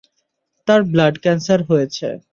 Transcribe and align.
তার 0.67 0.81
blood 0.91 1.15
cancer 1.23 1.59
হয়েছে। 1.69 2.07